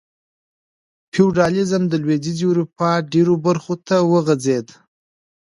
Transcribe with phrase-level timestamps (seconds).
[1.13, 4.67] فیوډالېزم د لوېدیځې اروپا ډېرو برخو ته وغځېد.